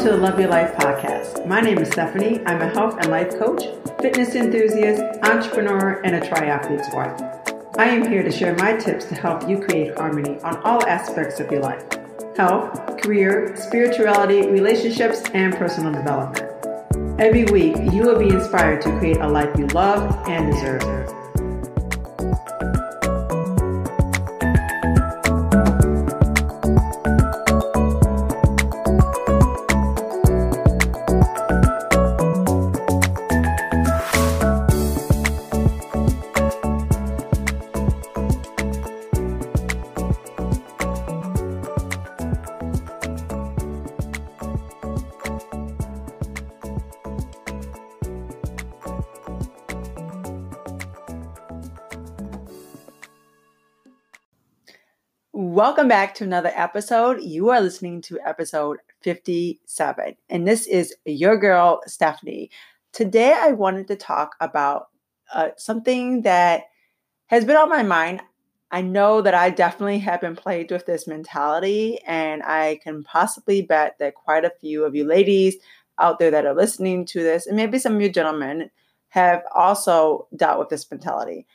[0.00, 1.46] To the Love Your Life podcast.
[1.46, 2.40] My name is Stephanie.
[2.46, 3.64] I'm a health and life coach,
[4.00, 7.20] fitness enthusiast, entrepreneur, and a triathlete's wife.
[7.76, 11.38] I am here to share my tips to help you create harmony on all aspects
[11.38, 11.84] of your life
[12.34, 16.48] health, career, spirituality, relationships, and personal development.
[17.20, 21.19] Every week, you will be inspired to create a life you love and deserve.
[55.60, 57.20] Welcome back to another episode.
[57.20, 62.50] You are listening to episode 57, and this is your girl, Stephanie.
[62.94, 64.88] Today, I wanted to talk about
[65.34, 66.62] uh, something that
[67.26, 68.22] has been on my mind.
[68.70, 73.60] I know that I definitely have been plagued with this mentality, and I can possibly
[73.60, 75.56] bet that quite a few of you ladies
[75.98, 78.70] out there that are listening to this, and maybe some of you gentlemen,
[79.10, 81.46] have also dealt with this mentality.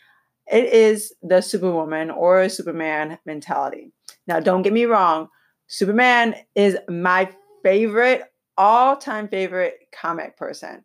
[0.51, 3.91] It is the Superwoman or Superman mentality.
[4.27, 5.29] Now, don't get me wrong,
[5.67, 7.29] Superman is my
[7.63, 8.23] favorite,
[8.57, 10.83] all time favorite comic person.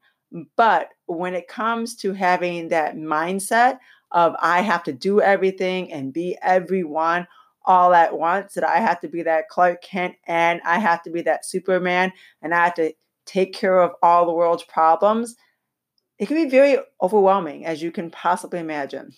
[0.56, 3.78] But when it comes to having that mindset
[4.12, 7.26] of I have to do everything and be everyone
[7.64, 11.10] all at once, that I have to be that Clark Kent and I have to
[11.10, 12.92] be that Superman and I have to
[13.26, 15.36] take care of all the world's problems,
[16.18, 19.12] it can be very overwhelming, as you can possibly imagine.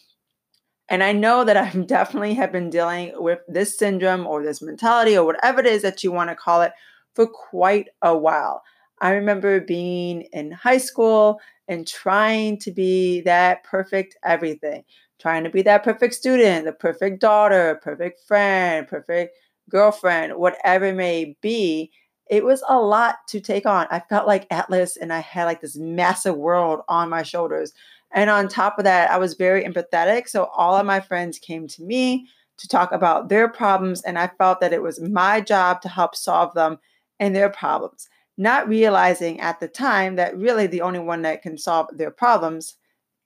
[0.93, 5.17] And I know that I definitely have been dealing with this syndrome or this mentality
[5.17, 6.73] or whatever it is that you want to call it
[7.15, 8.63] for quite a while.
[9.01, 14.85] I remember being in high school and trying to be that perfect everything,
[15.19, 19.35] trying to be that perfect student, the perfect daughter, perfect friend, perfect
[19.71, 21.91] girlfriend, whatever it may be.
[22.29, 23.87] It was a lot to take on.
[23.91, 27.73] I felt like Atlas and I had like this massive world on my shoulders
[28.12, 30.28] and on top of that, I was very empathetic.
[30.28, 32.28] So all of my friends came to me
[32.59, 34.03] to talk about their problems.
[34.03, 36.78] And I felt that it was my job to help solve them
[37.19, 41.56] and their problems, not realizing at the time that really the only one that can
[41.56, 42.77] solve their problems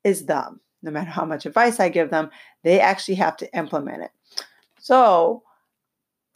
[0.05, 0.61] is them.
[0.83, 2.31] No matter how much advice I give them,
[2.63, 4.11] they actually have to implement it.
[4.79, 5.43] So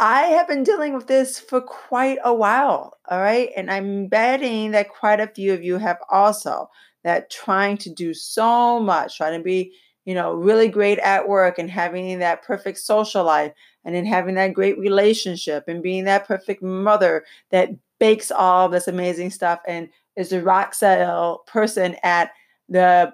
[0.00, 2.94] I have been dealing with this for quite a while.
[3.08, 3.50] All right.
[3.56, 6.70] And I'm betting that quite a few of you have also
[7.04, 9.72] that trying to do so much, trying to be,
[10.04, 13.52] you know, really great at work and having that perfect social life
[13.84, 18.88] and then having that great relationship and being that perfect mother that bakes all this
[18.88, 22.30] amazing stuff and is a rock sale person at
[22.68, 23.12] the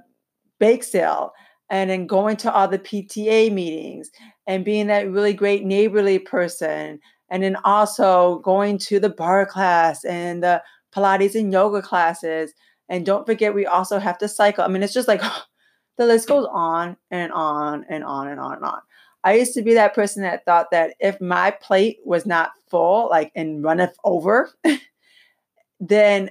[0.58, 1.32] bake sale
[1.68, 4.10] and then going to all the PTA meetings
[4.46, 10.04] and being that really great neighborly person and then also going to the barre class
[10.04, 10.62] and the
[10.94, 12.54] Pilates and yoga classes
[12.88, 14.64] and don't forget, we also have to cycle.
[14.64, 15.22] I mean, it's just like
[15.98, 18.80] the list goes on and on and on and on and on.
[19.24, 23.08] I used to be that person that thought that if my plate was not full,
[23.10, 24.50] like and runneth over,
[25.80, 26.30] then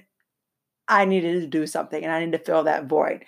[0.88, 3.26] I needed to do something and I needed to fill that void.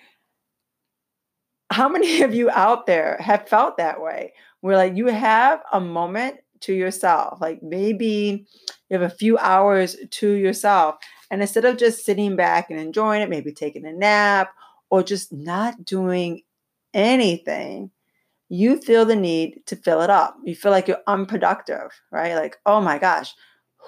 [1.69, 4.33] How many of you out there have felt that way?
[4.61, 8.47] Where like you have a moment to yourself, like maybe
[8.89, 10.95] you have a few hours to yourself,
[11.29, 14.53] and instead of just sitting back and enjoying it, maybe taking a nap
[14.89, 16.43] or just not doing
[16.93, 17.91] anything,
[18.49, 20.37] you feel the need to fill it up.
[20.43, 22.35] You feel like you're unproductive, right?
[22.35, 23.33] Like, oh my gosh,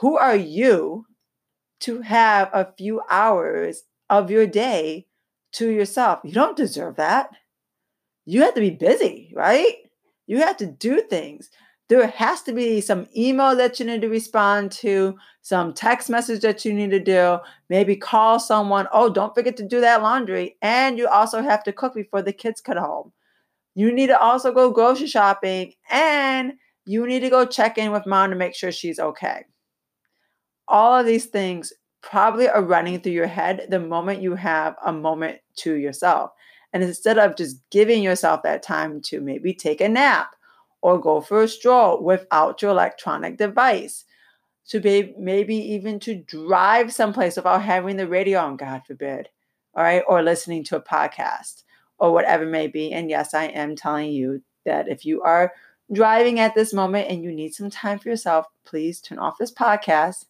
[0.02, 1.06] who are you
[1.82, 5.08] to have a few hours of your day
[5.54, 6.20] to yourself?
[6.26, 7.30] You don't deserve that.
[8.26, 9.76] You have to be busy, right?
[10.28, 11.50] You have to do things
[11.90, 16.42] there has to be some email that you need to respond to, some text message
[16.42, 18.88] that you need to do, maybe call someone.
[18.94, 20.56] Oh, don't forget to do that laundry.
[20.62, 23.12] And you also have to cook before the kids come home.
[23.74, 26.54] You need to also go grocery shopping and
[26.86, 29.46] you need to go check in with mom to make sure she's okay.
[30.68, 34.94] All of these things probably are running through your head the moment you have a
[34.94, 36.32] moment to yourself.
[36.72, 40.36] And instead of just giving yourself that time to maybe take a nap,
[40.82, 44.06] or go for a stroll without your electronic device.
[44.70, 49.30] To be maybe even to drive someplace without having the radio on, God forbid.
[49.76, 51.64] All right, or listening to a podcast
[51.98, 52.92] or whatever may be.
[52.92, 55.54] And yes, I am telling you that if you are
[55.92, 59.52] driving at this moment and you need some time for yourself, please turn off this
[59.52, 60.26] podcast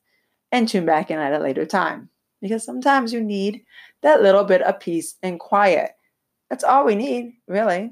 [0.51, 2.09] and tune back in at a later time.
[2.41, 3.65] Because sometimes you need
[4.01, 5.91] that little bit of peace and quiet.
[6.49, 7.91] That's all we need, really.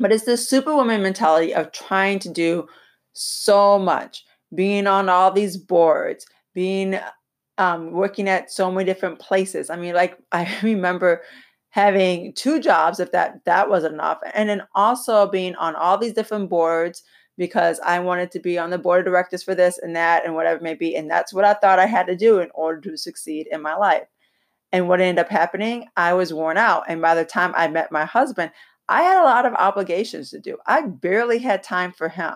[0.00, 2.66] But it's this superwoman mentality of trying to do
[3.12, 4.24] so much,
[4.54, 6.98] being on all these boards, being
[7.58, 9.68] um, working at so many different places.
[9.68, 11.22] I mean, like I remember
[11.68, 16.14] having two jobs, if that that was enough, and then also being on all these
[16.14, 17.02] different boards
[17.36, 20.34] because I wanted to be on the board of directors for this and that and
[20.34, 20.94] whatever it may be.
[20.94, 23.74] And that's what I thought I had to do in order to succeed in my
[23.76, 24.06] life.
[24.72, 26.84] And what ended up happening, I was worn out.
[26.86, 28.52] And by the time I met my husband,
[28.90, 30.58] I had a lot of obligations to do.
[30.66, 32.34] I barely had time for him.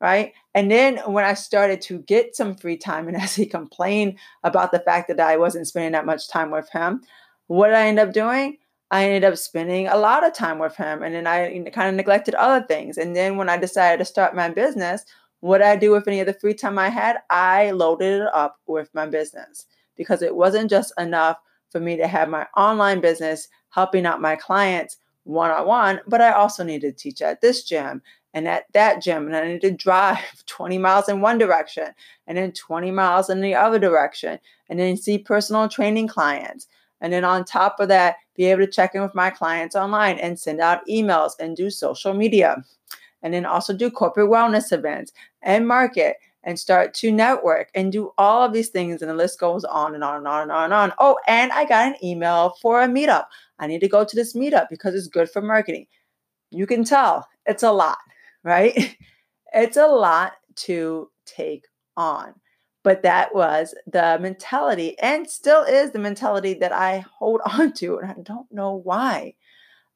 [0.00, 0.32] Right.
[0.54, 4.70] And then when I started to get some free time, and as he complained about
[4.70, 7.02] the fact that I wasn't spending that much time with him,
[7.48, 8.58] what did I end up doing?
[8.90, 11.02] I ended up spending a lot of time with him.
[11.02, 12.96] And then I kind of neglected other things.
[12.96, 15.04] And then when I decided to start my business,
[15.40, 18.60] what I do with any of the free time I had, I loaded it up
[18.66, 19.66] with my business
[19.96, 21.38] because it wasn't just enough
[21.70, 26.20] for me to have my online business helping out my clients one on one, but
[26.20, 29.26] I also needed to teach at this gym and at that gym.
[29.26, 31.88] And I needed to drive 20 miles in one direction
[32.26, 34.38] and then 20 miles in the other direction
[34.68, 36.66] and then see personal training clients.
[37.00, 40.18] And then on top of that, be able to check in with my clients online
[40.18, 42.62] and send out emails and do social media.
[43.22, 45.12] And then also do corporate wellness events
[45.42, 49.00] and market and start to network and do all of these things.
[49.00, 50.92] And the list goes on and on and on and on and on.
[50.98, 53.24] Oh, and I got an email for a meetup.
[53.58, 55.86] I need to go to this meetup because it's good for marketing.
[56.50, 57.98] You can tell it's a lot,
[58.42, 58.96] right?
[59.56, 60.32] It's a lot
[60.66, 61.66] to take
[61.96, 62.34] on.
[62.82, 67.98] But that was the mentality and still is the mentality that I hold on to.
[67.98, 69.34] And I don't know why.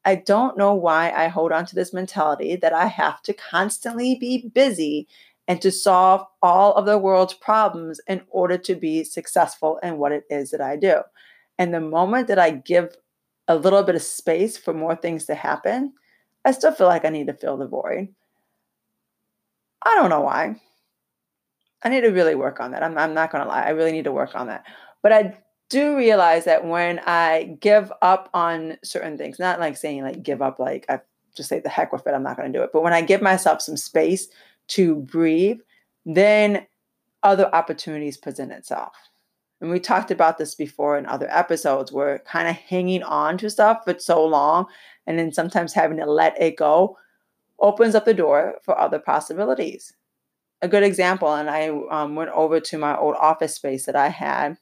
[0.05, 4.15] I don't know why I hold on to this mentality that I have to constantly
[4.15, 5.07] be busy
[5.47, 10.11] and to solve all of the world's problems in order to be successful in what
[10.11, 11.01] it is that I do.
[11.57, 12.95] And the moment that I give
[13.49, 15.91] a little bit of space for more things to happen,
[16.45, 18.07] I still feel like I need to fill the void.
[19.83, 20.61] I don't know why.
[21.83, 22.83] I need to really work on that.
[22.83, 23.63] I'm, I'm not going to lie.
[23.63, 24.65] I really need to work on that.
[25.01, 25.37] But I
[25.69, 30.41] do realize that when I give up on certain things, not like saying like give
[30.41, 30.99] up, like I
[31.35, 32.71] just say the heck with it, I'm not going to do it.
[32.71, 34.27] But when I give myself some space
[34.69, 35.59] to breathe,
[36.05, 36.67] then
[37.23, 38.93] other opportunities present itself.
[39.61, 43.49] And we talked about this before in other episodes where kind of hanging on to
[43.49, 44.67] stuff for so long
[45.05, 46.97] and then sometimes having to let it go
[47.59, 49.93] opens up the door for other possibilities
[50.61, 54.09] a good example, and I um, went over to my old office space that I
[54.09, 54.57] had,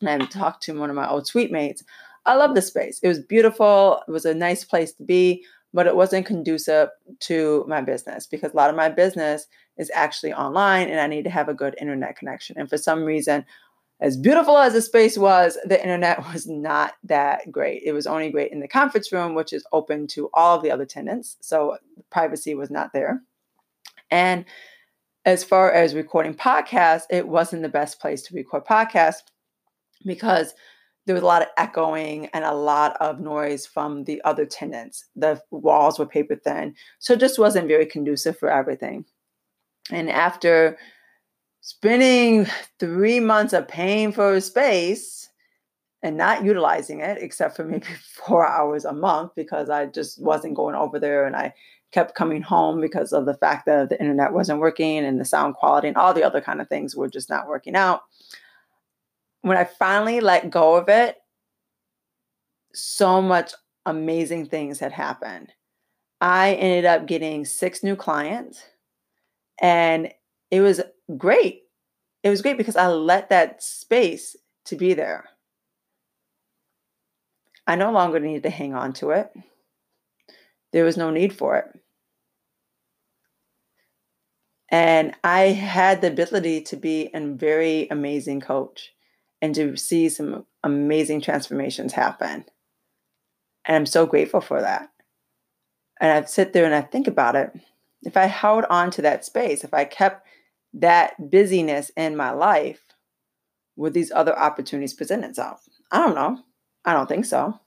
[0.00, 1.82] and talked to one of my old suite mates.
[2.24, 2.98] I love the space.
[3.02, 4.02] It was beautiful.
[4.06, 6.88] It was a nice place to be, but it wasn't conducive
[7.20, 9.46] to my business because a lot of my business
[9.76, 12.56] is actually online, and I need to have a good internet connection.
[12.58, 13.44] And for some reason,
[14.00, 17.82] as beautiful as the space was, the internet was not that great.
[17.84, 20.70] It was only great in the conference room, which is open to all of the
[20.70, 21.36] other tenants.
[21.40, 21.78] So
[22.10, 23.22] privacy was not there.
[24.10, 24.44] And
[25.24, 29.22] as far as recording podcasts, it wasn't the best place to record podcasts
[30.04, 30.54] because
[31.06, 35.04] there was a lot of echoing and a lot of noise from the other tenants.
[35.16, 36.74] The walls were paper thin.
[36.98, 39.04] So it just wasn't very conducive for everything.
[39.90, 40.76] And after
[41.66, 42.46] spending
[42.78, 45.28] three months of paying for space
[46.00, 47.88] and not utilizing it, except for maybe
[48.24, 51.52] four hours a month because I just wasn't going over there and I
[51.90, 55.56] kept coming home because of the fact that the internet wasn't working and the sound
[55.56, 58.02] quality and all the other kind of things were just not working out.
[59.42, 61.16] When I finally let go of it,
[62.74, 63.54] so much
[63.86, 65.52] amazing things had happened.
[66.20, 68.62] I ended up getting six new clients
[69.60, 70.12] and
[70.56, 70.80] it was
[71.16, 71.62] great.
[72.22, 75.26] It was great because I let that space to be there.
[77.66, 79.30] I no longer needed to hang on to it.
[80.72, 81.66] There was no need for it.
[84.68, 88.92] And I had the ability to be a very amazing coach
[89.40, 92.44] and to see some amazing transformations happen.
[93.64, 94.90] And I'm so grateful for that.
[96.00, 97.52] And I sit there and I think about it.
[98.02, 100.26] If I held on to that space, if I kept
[100.76, 102.80] that busyness in my life,
[103.76, 105.62] would these other opportunities present itself?
[105.90, 106.38] I don't know.
[106.84, 107.58] I don't think so.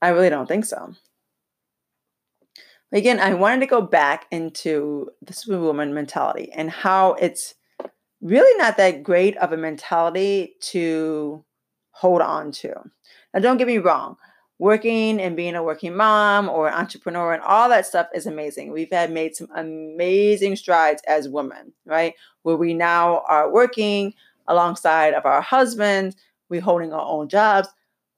[0.00, 0.94] I really don't think so.
[2.92, 7.54] Again, I wanted to go back into the superwoman mentality and how it's
[8.20, 11.44] really not that great of a mentality to
[11.90, 12.74] hold on to.
[13.34, 14.16] Now, don't get me wrong,
[14.58, 18.72] working and being a working mom or entrepreneur and all that stuff is amazing.
[18.72, 22.14] We've had made some amazing strides as women, right?
[22.42, 24.14] Where we now are working,
[24.48, 26.16] alongside of our husbands.
[26.48, 27.68] We're holding our own jobs.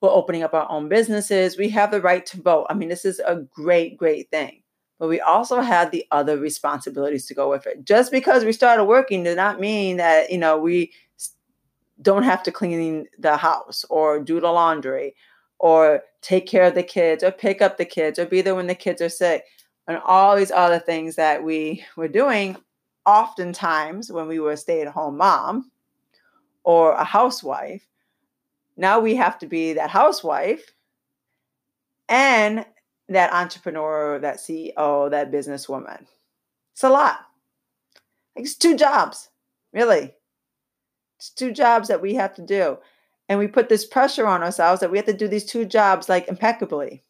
[0.00, 1.58] We're opening up our own businesses.
[1.58, 2.66] We have the right to vote.
[2.70, 4.62] I mean, this is a great, great thing.
[4.98, 7.84] But we also have the other responsibilities to go with it.
[7.84, 10.92] Just because we started working does not mean that, you know, we
[12.00, 15.14] don't have to clean the house or do the laundry
[15.60, 18.66] or take care of the kids or pick up the kids or be there when
[18.66, 19.44] the kids are sick
[19.86, 22.56] and all these other things that we were doing
[23.04, 25.70] oftentimes when we were a stay-at-home mom
[26.64, 27.86] or a housewife.
[28.78, 30.72] Now we have to be that housewife
[32.08, 32.64] and
[33.10, 36.06] that entrepreneur that ceo that businesswoman.
[36.72, 37.18] It's a lot.
[38.34, 39.28] Like it's two jobs
[39.74, 40.14] really.
[41.18, 42.78] It's two jobs that we have to do
[43.30, 46.10] and we put this pressure on ourselves that we have to do these two jobs
[46.10, 47.02] like impeccably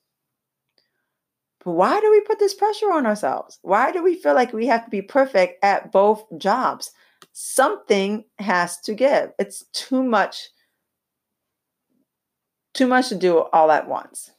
[1.64, 3.58] but why do we put this pressure on ourselves?
[3.62, 6.92] Why do we feel like we have to be perfect at both jobs?
[7.32, 9.32] Something has to give.
[9.38, 10.48] It's too much
[12.72, 14.30] too much to do all at once.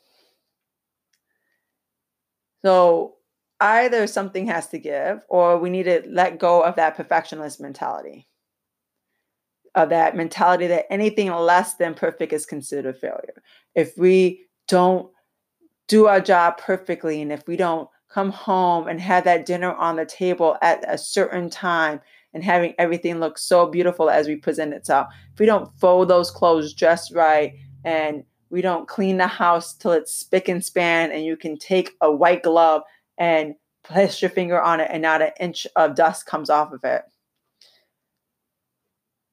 [2.64, 3.16] So
[3.60, 8.28] either something has to give or we need to let go of that perfectionist mentality.
[9.74, 13.42] Of that mentality that anything less than perfect is considered failure.
[13.74, 15.10] If we don't
[15.88, 19.96] do our job perfectly and if we don't come home and have that dinner on
[19.96, 22.00] the table at a certain time
[22.34, 26.32] and having everything look so beautiful as we present itself if we don't fold those
[26.32, 31.26] clothes just right and we don't clean the house till it's spick and span and
[31.26, 32.82] you can take a white glove
[33.18, 36.84] and place your finger on it and not an inch of dust comes off of
[36.84, 37.02] it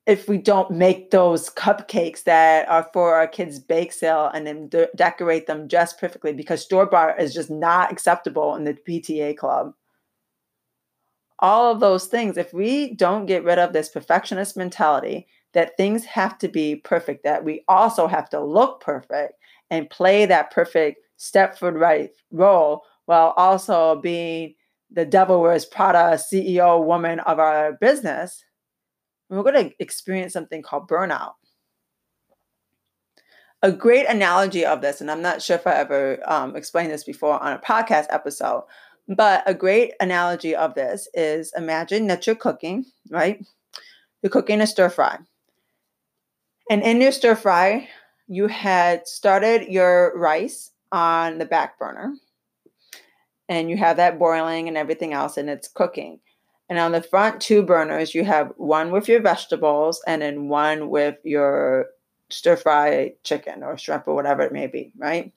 [0.09, 4.67] if we don't make those cupcakes that are for our kids' bake sale and then
[4.69, 9.37] de- decorate them just perfectly because store bought is just not acceptable in the PTA
[9.37, 9.75] club.
[11.41, 16.07] All of those things, if we don't get rid of this perfectionist mentality that things
[16.07, 19.35] have to be perfect, that we also have to look perfect
[19.71, 24.55] and play that perfect Stepford right role while also being
[24.91, 28.43] the devil wears Prada CEO woman of our business
[29.29, 31.35] we're going to experience something called burnout.
[33.63, 37.05] A great analogy of this, and I'm not sure if I ever um, explained this
[37.05, 38.65] before on a podcast episode,
[39.09, 43.45] but a great analogy of this is imagine that you're cooking, right?
[44.23, 45.19] You're cooking a stir fry.
[46.71, 47.89] And in your stir fry,
[48.29, 52.15] you had started your rice on the back burner
[53.49, 56.21] and you have that boiling and everything else, and it's cooking.
[56.69, 60.91] And on the front two burners, you have one with your vegetables and then one
[60.91, 61.87] with your
[62.31, 65.33] stir fry chicken or shrimp or whatever it may be, right?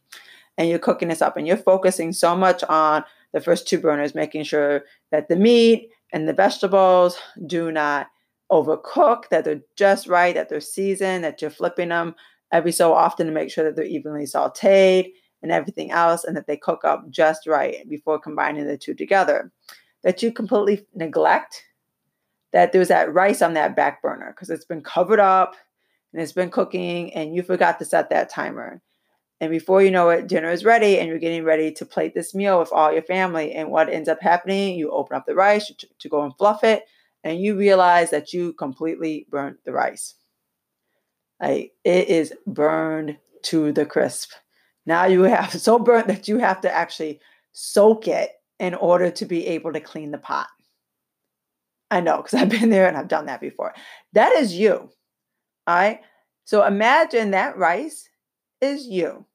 [0.58, 4.14] And you're cooking this up and you're focusing so much on the first two burners,
[4.14, 8.08] making sure that the meat and the vegetables do not
[8.52, 12.14] overcook, that they're just right, that they're seasoned, that you're flipping them
[12.52, 16.46] every so often to make sure that they're evenly sauteed and everything else, and that
[16.46, 19.50] they cook up just right before combining the two together
[20.03, 21.63] that you completely neglect
[22.51, 25.55] that there's that rice on that back burner because it's been covered up
[26.13, 28.81] and it's been cooking and you forgot to set that timer.
[29.39, 32.36] And before you know it, dinner is ready and you're getting ready to plate this
[32.36, 33.53] meal with all your family.
[33.53, 36.63] And what ends up happening, you open up the rice to, to go and fluff
[36.63, 36.84] it,
[37.24, 40.15] and you realize that you completely burnt the rice.
[41.41, 44.31] Like it is burned to the crisp.
[44.86, 47.20] Now you have so burnt that you have to actually
[47.51, 48.29] soak it
[48.62, 50.48] in order to be able to clean the pot.
[51.89, 53.74] I know because I've been there and I've done that before.
[54.13, 54.91] That is you.
[55.68, 56.00] All right.
[56.46, 58.08] So imagine that rice
[58.62, 59.25] is you.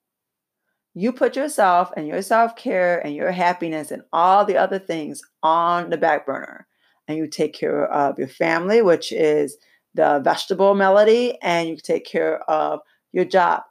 [0.95, 5.21] You put yourself and your self care and your happiness and all the other things
[5.43, 6.67] on the back burner.
[7.09, 9.57] And you take care of your family, which is
[9.95, 12.81] the vegetable melody, and you take care of
[13.13, 13.63] your job,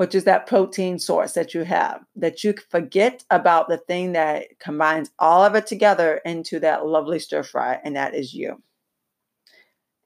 [0.00, 4.46] which is that protein source that you have, that you forget about the thing that
[4.58, 8.62] combines all of it together into that lovely stir fry, and that is you.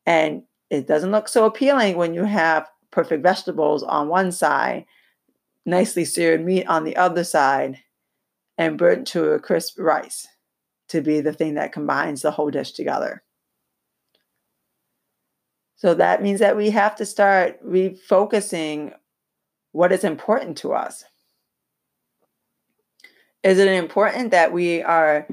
[0.05, 4.85] And it doesn't look so appealing when you have perfect vegetables on one side,
[5.65, 7.79] nicely seared meat on the other side,
[8.59, 10.27] and burnt to a crisp rice
[10.89, 13.23] to be the thing that combines the whole dish together.
[15.77, 18.93] So that means that we have to start refocusing
[19.75, 21.03] what is important to us.
[23.43, 25.27] Is it important that we are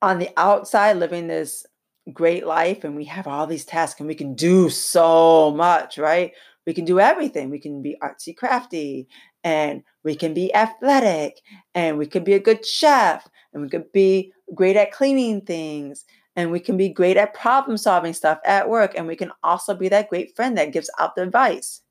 [0.00, 1.66] on the outside living this
[2.14, 6.32] great life and we have all these tasks and we can do so much, right?
[6.66, 7.50] We can do everything.
[7.50, 9.06] We can be artsy crafty
[9.44, 11.38] and we can be athletic
[11.74, 16.06] and we can be a good chef and we could be great at cleaning things
[16.36, 18.94] and we can be great at problem solving stuff at work.
[18.96, 21.82] And we can also be that great friend that gives out the advice.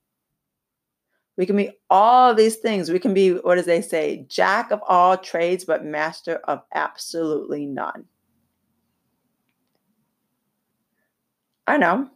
[1.38, 2.92] We can be all these things.
[2.92, 4.26] We can be, what does they say?
[4.28, 8.06] Jack of all trades, but master of absolutely none.
[11.68, 12.10] I know.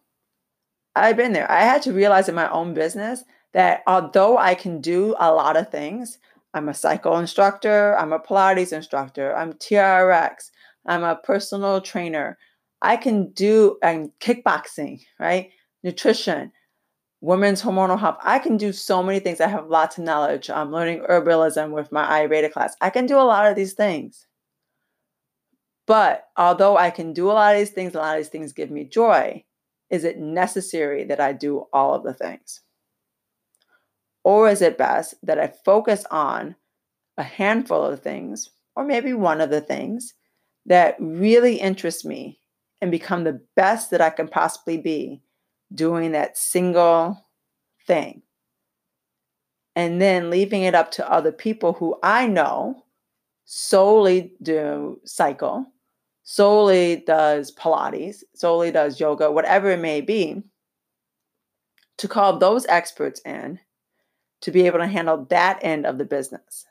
[0.96, 1.50] I've been there.
[1.50, 5.58] I had to realize in my own business that although I can do a lot
[5.58, 6.18] of things,
[6.54, 10.52] I'm a cycle instructor, I'm a Pilates instructor, I'm TRX,
[10.86, 12.38] I'm a personal trainer.
[12.82, 15.52] I can do and kickboxing, right?
[15.84, 16.52] Nutrition,
[17.22, 18.18] women's hormonal health.
[18.22, 19.42] I can do so many things.
[19.42, 20.50] I have lots of knowledge.
[20.50, 22.76] I'm learning herbalism with my Ayurveda class.
[22.82, 24.28] I can do a lot of these things.
[25.88, 28.54] But although I can do a lot of these things, a lot of these things
[28.54, 29.44] give me joy.
[29.90, 32.62] Is it necessary that I do all of the things?
[34.24, 36.56] Or is it best that I focus on
[37.18, 40.14] a handful of things, or maybe one of the things
[40.66, 42.40] that really interest me
[42.82, 45.22] and become the best that I can possibly be
[45.76, 47.26] doing that single
[47.86, 48.22] thing?
[49.76, 52.86] And then leaving it up to other people who I know
[53.44, 55.68] solely do cycle
[56.26, 60.42] solely does Pilates, solely does yoga, whatever it may be,
[61.98, 63.60] to call those experts in
[64.42, 66.66] to be able to handle that end of the business.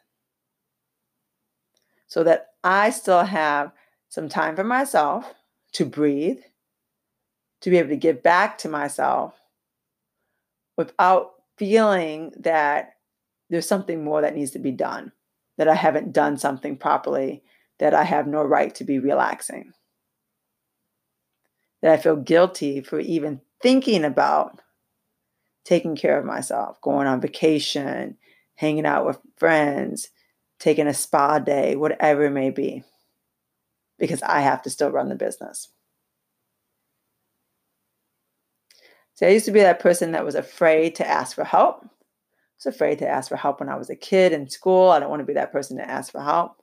[2.08, 3.73] So that I still have
[4.08, 5.32] some time for myself
[5.73, 6.40] to breathe,
[7.64, 9.40] to be able to give back to myself
[10.76, 12.97] without feeling that
[13.49, 15.12] there's something more that needs to be done,
[15.56, 17.42] that I haven't done something properly
[17.78, 19.73] that I have no right to be relaxing.
[21.80, 24.61] That I feel guilty for even thinking about
[25.64, 28.18] taking care of myself, going on vacation,
[28.57, 30.11] hanging out with friends,
[30.59, 32.85] taking a spa day, whatever it may be,
[33.98, 35.70] because I have to still run the business.
[39.14, 41.85] So I used to be that person that was afraid to ask for help.
[41.85, 41.88] I
[42.59, 44.90] was afraid to ask for help when I was a kid in school.
[44.90, 46.61] I don't want to be that person to ask for help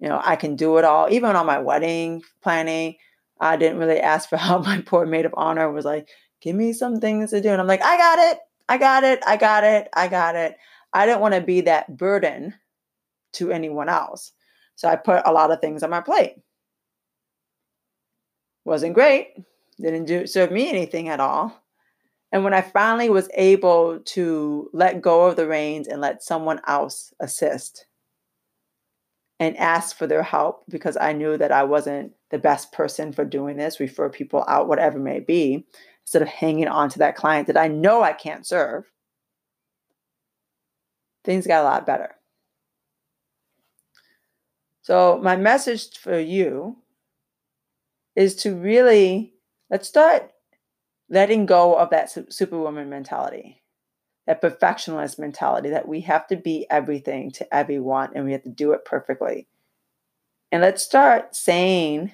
[0.00, 1.08] you know, I can do it all.
[1.10, 2.96] Even on my wedding planning,
[3.38, 4.64] I didn't really ask for help.
[4.64, 6.08] My poor maid of honor was like,
[6.40, 7.50] give me some things to do.
[7.50, 8.38] And I'm like, I got it.
[8.68, 9.22] I got it.
[9.26, 9.88] I got it.
[9.94, 10.56] I got it.
[10.92, 12.54] I didn't want to be that burden
[13.34, 14.32] to anyone else.
[14.74, 16.36] So I put a lot of things on my plate.
[18.64, 19.34] Wasn't great.
[19.78, 21.59] Didn't do serve me anything at all.
[22.32, 26.60] And when I finally was able to let go of the reins and let someone
[26.66, 27.86] else assist,
[29.40, 33.24] and ask for their help because I knew that I wasn't the best person for
[33.24, 35.66] doing this, refer people out, whatever may be,
[36.02, 38.84] instead of hanging on to that client that I know I can't serve.
[41.24, 42.14] Things got a lot better.
[44.82, 46.76] So, my message for you
[48.14, 49.32] is to really
[49.70, 50.32] let's start
[51.10, 53.60] letting go of that superwoman mentality
[54.30, 58.48] that perfectionist mentality that we have to be everything to everyone and we have to
[58.48, 59.48] do it perfectly.
[60.52, 62.12] And let's start saying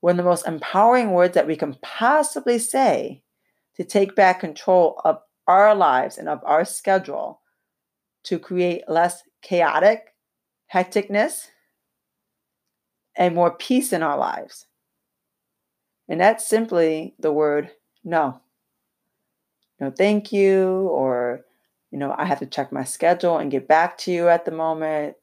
[0.00, 3.22] one of the most empowering words that we can possibly say
[3.76, 7.40] to take back control of our lives and of our schedule
[8.24, 10.14] to create less chaotic
[10.74, 11.50] hecticness
[13.16, 14.66] and more peace in our lives.
[16.08, 17.70] And that's simply the word
[18.08, 18.40] no.
[19.80, 21.44] No thank you or
[21.90, 24.50] you know i have to check my schedule and get back to you at the
[24.50, 25.16] moment.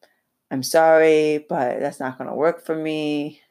[0.51, 3.41] I'm sorry but that's not going to work for me.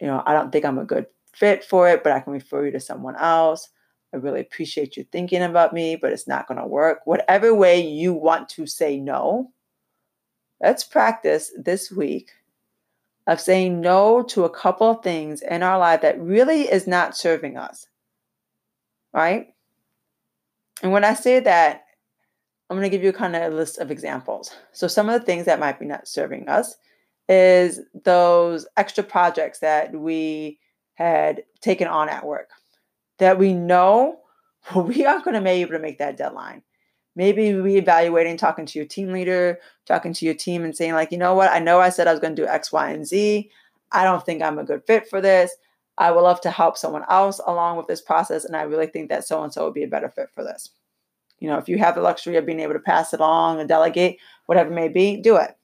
[0.00, 2.66] You know i don't think i'm a good fit for it but i can refer
[2.66, 3.68] you to someone else.
[4.14, 7.00] I really appreciate you thinking about me but it's not going to work.
[7.04, 9.50] Whatever way you want to say no
[10.62, 12.30] let's practice this week
[13.26, 17.16] of saying no to a couple of things in our life that really is not
[17.16, 17.88] serving us
[19.16, 19.48] right
[20.82, 21.84] and when I say that,
[22.68, 24.54] I'm going to give you kind of a list of examples.
[24.72, 26.76] So, some of the things that might be not serving us
[27.28, 30.58] is those extra projects that we
[30.94, 32.50] had taken on at work
[33.18, 34.18] that we know
[34.76, 36.62] we aren't going to be able to make that deadline.
[37.14, 41.18] Maybe reevaluating, talking to your team leader, talking to your team, and saying, like, you
[41.18, 43.50] know what, I know I said I was going to do X, Y, and Z.
[43.90, 45.56] I don't think I'm a good fit for this.
[45.98, 48.44] I would love to help someone else along with this process.
[48.44, 50.70] And I really think that so and so would be a better fit for this.
[51.38, 53.68] You know, if you have the luxury of being able to pass it along and
[53.68, 55.56] delegate, whatever it may be, do it.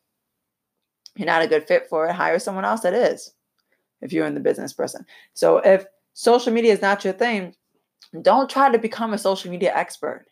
[1.17, 3.35] You're not a good fit for it, hire someone else that is,
[4.01, 5.05] if you're in the business person.
[5.35, 7.55] So if social media is not your thing,
[8.23, 10.27] don't try to become a social media expert.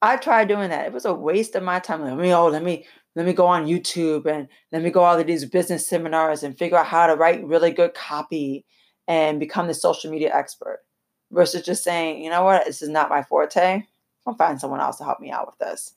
[0.00, 0.86] I tried doing that.
[0.86, 2.04] It was a waste of my time.
[2.04, 5.16] Let me, oh, let me let me go on YouTube and let me go out
[5.16, 8.64] to these business seminars and figure out how to write really good copy
[9.08, 10.84] and become the social media expert
[11.32, 13.82] versus just saying, you know what, this is not my forte.
[14.26, 15.94] I'll find someone else to help me out with this.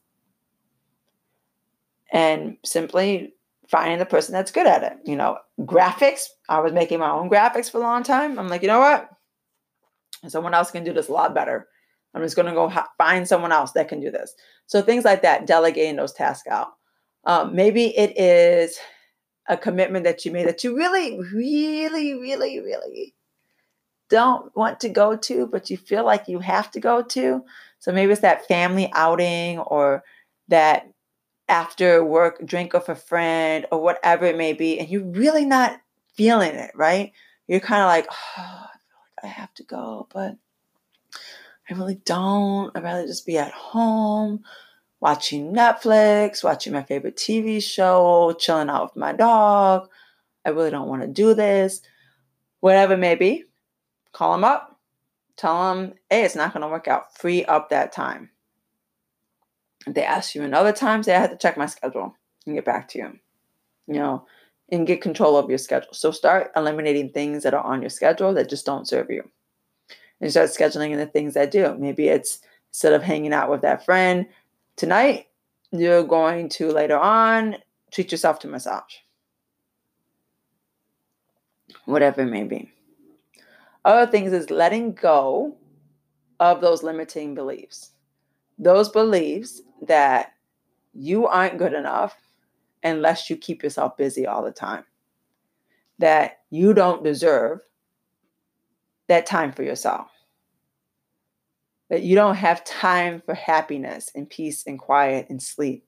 [2.11, 3.33] And simply
[3.67, 4.93] finding the person that's good at it.
[5.05, 8.39] You know, graphics, I was making my own graphics for a long time.
[8.39, 9.09] I'm like, you know what?
[10.27, 11.67] Someone else can do this a lot better.
[12.13, 14.33] I'm just going to go ha- find someone else that can do this.
[14.67, 16.73] So things like that, delegating those tasks out.
[17.25, 18.77] Um, maybe it is
[19.47, 23.13] a commitment that you made that you really, really, really, really
[24.09, 27.43] don't want to go to, but you feel like you have to go to.
[27.79, 30.03] So maybe it's that family outing or
[30.49, 30.91] that
[31.47, 35.79] after work drink with a friend or whatever it may be, and you're really not
[36.13, 37.13] feeling it, right?
[37.47, 40.35] You're kind of like, oh, I feel like I have to go, but
[41.69, 42.75] I really don't.
[42.75, 44.43] I'd rather just be at home
[45.01, 49.89] watching Netflix, watching my favorite TV show, chilling out with my dog.
[50.45, 51.81] I really don't want to do this.
[52.61, 53.43] Whatever it may be,
[54.13, 54.79] call them up,
[55.35, 57.17] tell them, hey, it's not going to work out.
[57.17, 58.29] Free up that time.
[59.87, 62.65] If they ask you another time, say, I have to check my schedule and get
[62.65, 63.19] back to you.
[63.87, 64.27] You know,
[64.71, 65.93] and get control of your schedule.
[65.93, 69.29] So start eliminating things that are on your schedule that just don't serve you.
[70.21, 71.75] And start scheduling in the things that do.
[71.79, 74.27] Maybe it's instead of hanging out with that friend
[74.75, 75.27] tonight,
[75.71, 77.57] you're going to later on
[77.91, 78.95] treat yourself to massage.
[81.85, 82.71] Whatever it may be.
[83.83, 85.57] Other things is letting go
[86.39, 87.91] of those limiting beliefs.
[88.57, 90.33] Those beliefs that
[90.93, 92.15] you aren't good enough
[92.83, 94.83] unless you keep yourself busy all the time.
[95.99, 97.61] That you don't deserve
[99.07, 100.10] that time for yourself.
[101.91, 105.83] That you don't have time for happiness and peace and quiet and sleep.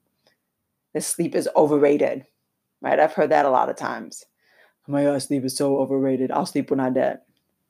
[0.94, 2.26] That sleep is overrated,
[2.82, 3.00] right?
[3.00, 4.26] I've heard that a lot of times.
[4.86, 6.30] Oh my God, sleep is so overrated.
[6.30, 7.22] I'll sleep when I'm dead.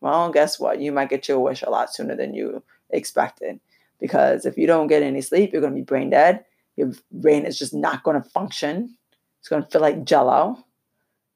[0.02, 0.82] Well, guess what?
[0.82, 3.60] You might get your wish a lot sooner than you expected.
[4.00, 6.44] Because if you don't get any sleep, you're going to be brain dead.
[6.76, 8.98] Your brain is just not going to function.
[9.42, 10.58] It's going to feel like jello.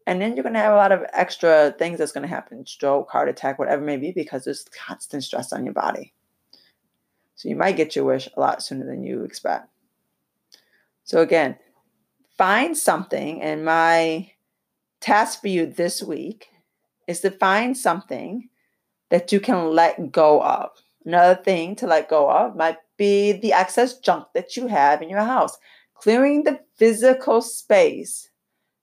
[0.08, 2.66] And then you're going to have a lot of extra things that's going to happen
[2.66, 6.16] stroke, heart attack, whatever it may be, because there's constant stress on your body.
[7.38, 9.70] So you might get your wish a lot sooner than you expect.
[11.04, 11.56] So, again,
[12.36, 13.42] find something.
[13.42, 14.32] And my
[15.00, 16.48] task for you this week
[17.08, 18.50] is to find something
[19.10, 20.72] that you can let go of.
[21.06, 25.10] Another thing to let go of might be the excess junk that you have in
[25.10, 25.58] your house.
[25.94, 28.30] Clearing the physical space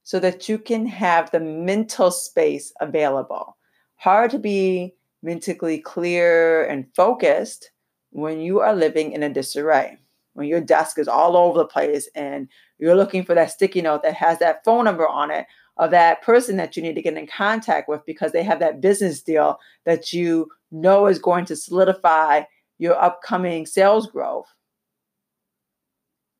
[0.03, 3.57] so that you can have the mental space available.
[3.97, 7.71] Hard to be mentally clear and focused
[8.15, 9.97] when you are living in a disarray.
[10.35, 12.47] When your desk is all over the place and
[12.79, 15.45] you're looking for that sticky note that has that phone number on it
[15.77, 18.79] of that person that you need to get in contact with because they have that
[18.79, 22.43] business deal that you know is going to solidify
[22.77, 24.47] your upcoming sales growth.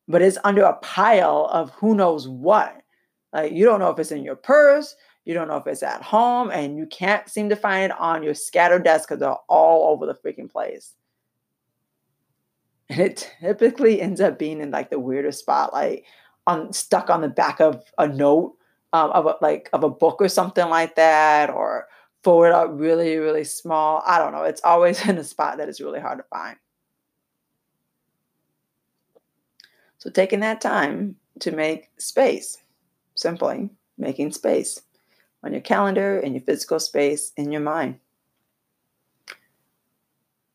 [0.07, 2.81] But it's under a pile of who knows what.
[3.33, 6.01] Like you don't know if it's in your purse, you don't know if it's at
[6.01, 9.91] home, and you can't seem to find it on your scattered desk because they're all
[9.91, 10.93] over the freaking place.
[12.89, 16.05] And it typically ends up being in like the weirdest spot, like
[16.45, 18.55] on stuck on the back of a note
[18.93, 21.87] um, of a, like of a book or something like that, or
[22.27, 24.01] it up really, really small.
[24.05, 24.43] I don't know.
[24.43, 26.57] It's always in a spot that is really hard to find.
[29.97, 32.57] So taking that time to make space,
[33.15, 34.81] simply making space
[35.43, 37.99] on your calendar, in your physical space, in your mind.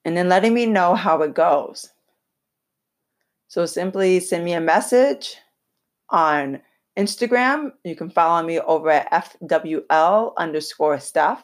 [0.04, 1.90] And then letting me know how it goes.
[3.50, 5.36] So simply send me a message
[6.08, 6.60] on
[6.96, 7.72] Instagram.
[7.82, 11.42] You can follow me over at FWL underscore Steph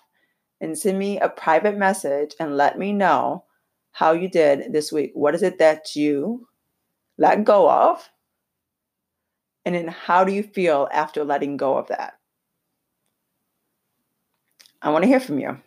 [0.61, 3.43] and send me a private message and let me know
[3.91, 5.11] how you did this week.
[5.15, 6.47] What is it that you
[7.19, 8.09] let go of?
[9.65, 12.15] And then how do you feel after letting go of that?
[14.81, 15.59] I want to hear from you.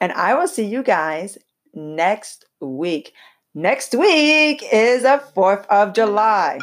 [0.00, 1.38] And I will see you guys
[1.74, 3.14] next week.
[3.58, 6.60] Next week is the 4th of July.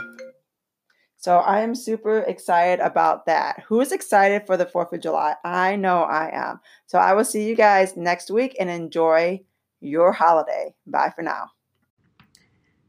[1.18, 3.66] So I am super excited about that.
[3.68, 5.36] Who is excited for the 4th of July?
[5.44, 6.62] I know I am.
[6.86, 9.42] So I will see you guys next week and enjoy
[9.82, 10.74] your holiday.
[10.88, 11.50] Bye for now.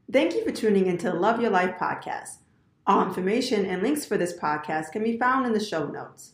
[0.09, 2.37] Thank you for tuning into Love Your Life podcast.
[2.85, 6.31] All information and links for this podcast can be found in the show notes.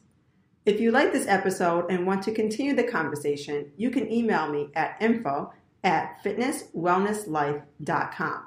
[0.68, 4.70] If you like this episode and want to continue the conversation, you can email me
[4.76, 5.52] at info
[5.84, 8.44] at fitnesswellnesslife.com.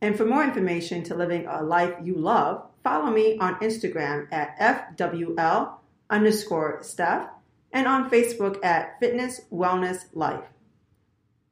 [0.00, 4.58] And for more information to living a life you love, follow me on Instagram at
[4.58, 5.74] FWL
[6.10, 7.28] underscore Steph
[7.72, 10.46] and on Facebook at Fitness Wellness Life.